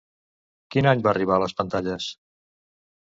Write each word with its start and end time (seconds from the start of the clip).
Quin 0.75 0.87
any 0.91 1.03
va 1.07 1.11
arribar 1.13 1.35
a 1.35 1.43
les 1.43 1.53
pantalles? 1.59 2.07